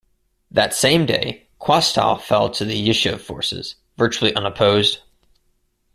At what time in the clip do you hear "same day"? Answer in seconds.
0.73-1.45